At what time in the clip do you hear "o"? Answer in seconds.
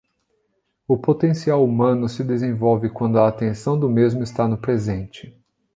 0.87-0.97